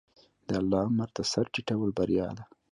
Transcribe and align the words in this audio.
د 0.47 0.49
الله 0.61 0.81
امر 0.89 1.09
ته 1.15 1.21
سر 1.31 1.45
ټیټول 1.53 1.89
بریا 1.97 2.27
ده. 2.37 2.43